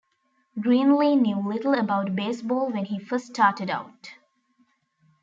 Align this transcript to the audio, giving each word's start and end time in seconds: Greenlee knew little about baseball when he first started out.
Greenlee 0.59 1.15
knew 1.15 1.37
little 1.47 1.75
about 1.75 2.15
baseball 2.15 2.71
when 2.71 2.85
he 2.85 2.97
first 2.97 3.27
started 3.27 3.69
out. 3.69 4.13